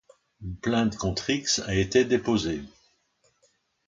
Une 0.41 0.55
plainte 0.55 0.97
contre 0.97 1.29
X 1.29 1.59
a 1.67 1.75
été 1.75 2.05
déposée. 2.05 2.63